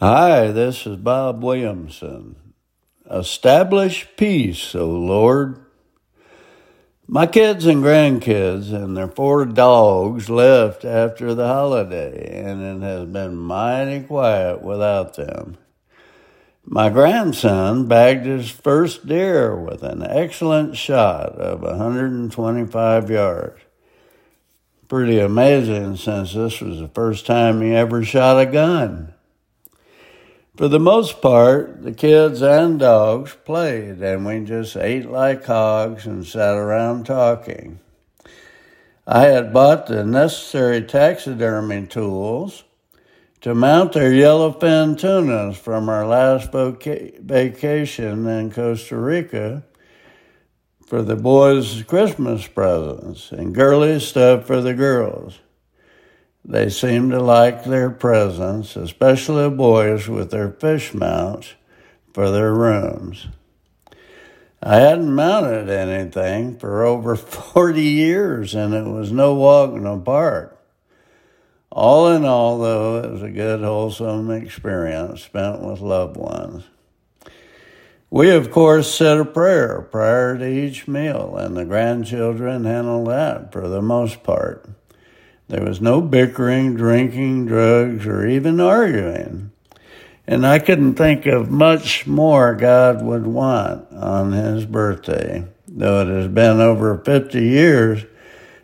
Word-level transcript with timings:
Hi, 0.00 0.50
this 0.50 0.86
is 0.86 0.96
Bob 0.96 1.44
Williamson. 1.44 2.54
Establish 3.10 4.08
peace, 4.16 4.74
O 4.74 4.86
Lord. 4.86 5.62
My 7.06 7.26
kids 7.26 7.66
and 7.66 7.84
grandkids 7.84 8.72
and 8.72 8.96
their 8.96 9.08
four 9.08 9.44
dogs 9.44 10.30
left 10.30 10.86
after 10.86 11.34
the 11.34 11.46
holiday, 11.46 12.42
and 12.42 12.62
it 12.62 12.82
has 12.82 13.10
been 13.10 13.36
mighty 13.36 14.00
quiet 14.00 14.62
without 14.62 15.16
them. 15.16 15.58
My 16.64 16.88
grandson 16.88 17.86
bagged 17.86 18.24
his 18.24 18.48
first 18.48 19.06
deer 19.06 19.54
with 19.54 19.82
an 19.82 20.02
excellent 20.02 20.78
shot 20.78 21.34
of 21.34 21.60
125 21.60 23.10
yards. 23.10 23.60
Pretty 24.88 25.18
amazing 25.18 25.96
since 25.96 26.32
this 26.32 26.62
was 26.62 26.80
the 26.80 26.88
first 26.88 27.26
time 27.26 27.60
he 27.60 27.74
ever 27.74 28.02
shot 28.02 28.40
a 28.40 28.46
gun. 28.46 29.12
For 30.60 30.68
the 30.68 30.78
most 30.78 31.22
part, 31.22 31.84
the 31.84 31.92
kids 31.92 32.42
and 32.42 32.78
dogs 32.78 33.34
played, 33.46 34.02
and 34.02 34.26
we 34.26 34.44
just 34.44 34.76
ate 34.76 35.10
like 35.10 35.46
hogs 35.46 36.04
and 36.04 36.26
sat 36.26 36.54
around 36.54 37.06
talking. 37.06 37.80
I 39.06 39.28
had 39.28 39.54
bought 39.54 39.86
the 39.86 40.04
necessary 40.04 40.82
taxidermy 40.82 41.86
tools 41.86 42.64
to 43.40 43.54
mount 43.54 43.94
their 43.94 44.12
yellowfin 44.12 44.98
tunas 44.98 45.56
from 45.56 45.88
our 45.88 46.06
last 46.06 46.52
vacation 46.52 48.26
in 48.26 48.52
Costa 48.52 48.98
Rica 48.98 49.64
for 50.86 51.00
the 51.00 51.16
boys' 51.16 51.82
Christmas 51.84 52.46
presents 52.46 53.32
and 53.32 53.54
girly 53.54 53.98
stuff 53.98 54.44
for 54.44 54.60
the 54.60 54.74
girls. 54.74 55.38
They 56.50 56.68
seemed 56.68 57.12
to 57.12 57.20
like 57.20 57.62
their 57.62 57.90
presents, 57.90 58.74
especially 58.74 59.48
boys 59.50 60.08
with 60.08 60.32
their 60.32 60.50
fish 60.50 60.92
mounts 60.92 61.54
for 62.12 62.28
their 62.32 62.52
rooms. 62.52 63.28
I 64.60 64.78
hadn't 64.78 65.14
mounted 65.14 65.70
anything 65.70 66.58
for 66.58 66.84
over 66.84 67.14
40 67.54 67.80
years, 67.80 68.56
and 68.56 68.74
it 68.74 68.84
was 68.84 69.12
no 69.12 69.32
walk 69.34 70.04
park. 70.04 70.60
All 71.70 72.08
in 72.08 72.24
all, 72.24 72.58
though, 72.58 72.96
it 72.96 73.12
was 73.12 73.22
a 73.22 73.30
good, 73.30 73.60
wholesome 73.60 74.32
experience 74.32 75.22
spent 75.22 75.62
with 75.62 75.78
loved 75.78 76.16
ones. 76.16 76.64
We, 78.10 78.30
of 78.30 78.50
course, 78.50 78.92
said 78.92 79.18
a 79.18 79.24
prayer 79.24 79.82
prior 79.82 80.36
to 80.36 80.48
each 80.48 80.88
meal, 80.88 81.36
and 81.36 81.56
the 81.56 81.64
grandchildren 81.64 82.64
handled 82.64 83.06
that 83.06 83.52
for 83.52 83.68
the 83.68 83.80
most 83.80 84.24
part. 84.24 84.68
There 85.50 85.64
was 85.64 85.80
no 85.80 86.00
bickering, 86.00 86.76
drinking, 86.76 87.46
drugs, 87.46 88.06
or 88.06 88.24
even 88.24 88.60
arguing. 88.60 89.50
And 90.24 90.46
I 90.46 90.60
couldn't 90.60 90.94
think 90.94 91.26
of 91.26 91.50
much 91.50 92.06
more 92.06 92.54
God 92.54 93.02
would 93.02 93.26
want 93.26 93.92
on 93.92 94.30
his 94.30 94.64
birthday, 94.64 95.44
though 95.66 96.02
it 96.02 96.06
has 96.06 96.28
been 96.28 96.60
over 96.60 96.98
50 96.98 97.42
years 97.42 98.04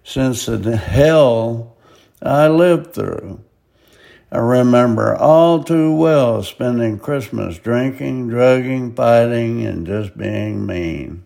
since 0.05 0.47
the 0.47 0.77
hell 0.77 1.77
I 2.23 2.47
lived 2.47 2.95
through. 2.95 3.41
I 4.31 4.39
remember 4.39 5.17
all 5.17 5.65
too 5.65 5.93
well 5.93 6.45
spending 6.45 7.01
Christmas 7.01 7.59
drinking, 7.59 8.29
drugging, 8.29 8.95
fighting, 8.95 9.67
and 9.67 9.85
just 9.85 10.17
being 10.17 10.65
mean. 10.65 11.25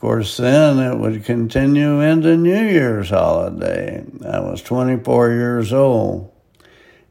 Of 0.00 0.02
course, 0.02 0.38
then 0.38 0.78
it 0.78 0.96
would 0.96 1.26
continue 1.26 2.00
into 2.00 2.34
New 2.34 2.64
Year's 2.64 3.10
holiday. 3.10 4.02
I 4.26 4.40
was 4.40 4.62
24 4.62 5.32
years 5.32 5.74
old 5.74 6.32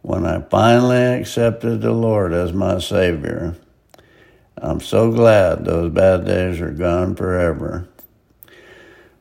when 0.02 0.26
I 0.26 0.42
finally 0.42 1.20
accepted 1.20 1.82
the 1.82 1.92
Lord 1.92 2.34
as 2.34 2.52
my 2.52 2.80
Savior. 2.80 3.56
I'm 4.58 4.80
so 4.80 5.12
glad 5.12 5.66
those 5.66 5.92
bad 5.92 6.26
days 6.26 6.60
are 6.62 6.72
gone 6.72 7.14
forever. 7.14 7.88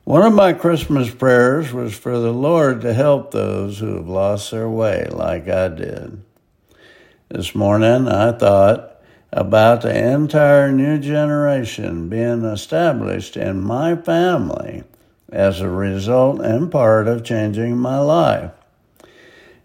One 0.03 0.23
of 0.23 0.33
my 0.33 0.53
Christmas 0.53 1.13
prayers 1.13 1.71
was 1.71 1.95
for 1.95 2.17
the 2.17 2.33
Lord 2.33 2.81
to 2.81 2.91
help 2.95 3.29
those 3.29 3.77
who 3.77 3.97
have 3.97 4.07
lost 4.07 4.49
their 4.49 4.67
way, 4.67 5.05
like 5.11 5.47
I 5.47 5.67
did. 5.67 6.23
This 7.29 7.53
morning 7.53 8.07
I 8.07 8.31
thought, 8.31 8.98
about 9.31 9.81
the 9.81 10.13
entire 10.13 10.71
new 10.71 10.97
generation 10.97 12.09
being 12.09 12.43
established 12.43 13.37
in 13.37 13.61
my 13.61 13.95
family 13.95 14.83
as 15.31 15.61
a 15.61 15.69
result 15.69 16.41
and 16.41 16.71
part 16.71 17.07
of 17.07 17.23
changing 17.23 17.77
my 17.77 17.99
life. 17.99 18.51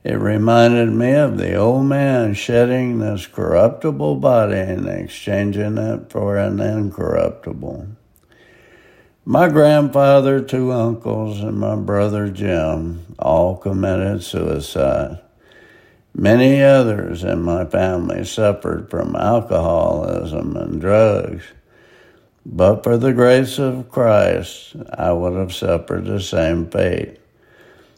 It 0.04 0.18
reminded 0.18 0.90
me 0.90 1.14
of 1.14 1.38
the 1.38 1.54
old 1.54 1.86
man 1.86 2.34
shedding 2.34 2.98
this 2.98 3.26
corruptible 3.26 4.16
body 4.16 4.58
and 4.58 4.86
exchanging 4.86 5.78
it 5.78 6.10
for 6.10 6.36
an 6.36 6.60
incorruptible. 6.60 7.88
My 9.24 9.48
grandfather, 9.48 10.42
two 10.42 10.70
uncles, 10.72 11.40
and 11.40 11.58
my 11.58 11.76
brother 11.76 12.28
Jim 12.28 13.06
all 13.18 13.56
committed 13.56 14.22
suicide. 14.22 15.23
Many 16.16 16.62
others 16.62 17.24
in 17.24 17.42
my 17.42 17.64
family 17.64 18.24
suffered 18.24 18.88
from 18.88 19.16
alcoholism 19.16 20.56
and 20.56 20.80
drugs. 20.80 21.44
But 22.46 22.84
for 22.84 22.96
the 22.96 23.12
grace 23.12 23.58
of 23.58 23.90
Christ, 23.90 24.76
I 24.96 25.12
would 25.12 25.34
have 25.34 25.52
suffered 25.52 26.04
the 26.04 26.20
same 26.20 26.70
fate. 26.70 27.18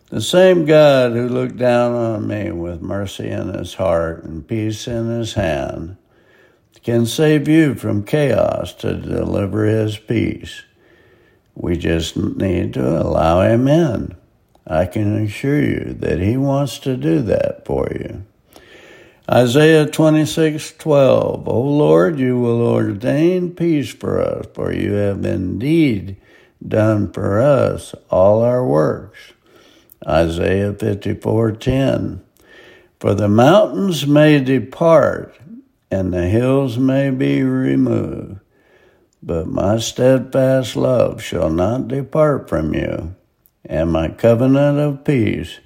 The 0.09 0.23
same 0.23 0.65
God 0.65 1.13
who 1.13 1.29
looked 1.29 1.59
down 1.59 1.93
on 1.93 2.27
me 2.27 2.53
with 2.53 2.81
mercy 2.81 3.29
in 3.29 3.53
his 3.53 3.75
heart 3.75 4.25
and 4.25 4.47
peace 4.47 4.87
in 4.87 5.11
his 5.11 5.35
hand 5.35 5.97
can 6.83 7.05
save 7.05 7.49
you 7.49 7.75
from 7.75 8.05
chaos 8.05 8.73
to 8.75 8.95
deliver 8.95 9.65
his 9.65 9.99
peace. 9.99 10.63
We 11.55 11.77
just 11.77 12.17
need 12.17 12.75
to 12.75 13.03
allow 13.03 13.41
him 13.43 13.67
in. 13.67 14.17
I 14.67 14.87
can 14.87 15.25
assure 15.25 15.61
you 15.61 15.97
that 16.01 16.19
he 16.19 16.37
wants 16.37 16.79
to 16.81 16.97
do 16.97 17.23
that 17.23 17.65
for 17.65 17.89
you. 17.93 18.25
Isaiah 19.31 19.87
26:12 19.87 21.49
O 21.49 21.61
Lord, 21.61 22.19
you 22.19 22.39
will 22.39 22.63
ordain 22.63 23.51
peace 23.51 23.93
for 23.93 24.21
us, 24.21 24.47
for 24.55 24.73
you 24.73 24.93
have 24.93 25.25
indeed 25.25 26.17
done 26.67 27.11
for 27.13 27.41
us 27.41 27.93
all 28.09 28.43
our 28.43 28.65
works. 28.65 29.19
Isaiah 30.07 30.73
54:10 30.73 32.21
For 33.01 33.15
the 33.15 33.29
mountains 33.29 34.07
may 34.07 34.39
depart 34.41 35.35
and 35.91 36.13
the 36.13 36.29
hills 36.29 36.79
may 36.79 37.11
be 37.11 37.43
removed, 37.43 38.39
but 39.23 39.49
my 39.49 39.79
steadfast 39.79 40.77
love 40.77 41.21
shall 41.21 41.51
not 41.51 41.89
depart 41.89 42.49
from 42.49 42.75
you 42.75 43.16
and 43.69 43.93
my 43.93 44.09
covenant 44.09 44.79
of 44.79 45.05
peace 45.05 45.61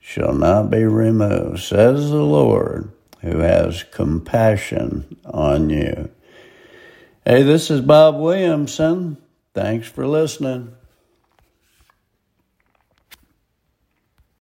shall 0.00 0.32
not 0.32 0.70
be 0.70 0.84
removed, 0.84 1.60
says 1.60 2.10
the 2.10 2.22
Lord, 2.22 2.90
who 3.20 3.38
has 3.38 3.82
compassion 3.82 5.16
on 5.24 5.70
you. 5.70 6.10
Hey, 7.24 7.42
this 7.42 7.70
is 7.70 7.80
Bob 7.82 8.16
Williamson. 8.16 9.18
Thanks 9.52 9.88
for 9.88 10.06
listening. 10.06 10.74